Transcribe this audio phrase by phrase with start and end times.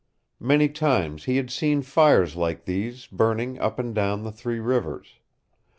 [0.39, 5.19] Many times he had seen fires like these burning up and down the Three Rivers.